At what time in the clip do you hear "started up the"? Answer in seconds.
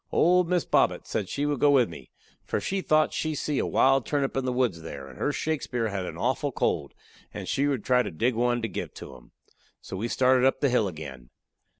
10.07-10.69